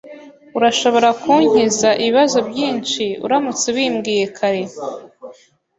Urashobora 0.57 1.09
kunkiza 1.21 1.89
ibibazo 2.01 2.39
byinshi 2.49 3.03
uramutse 3.25 3.63
ubimbwiye 3.73 4.25
kare. 4.37 4.63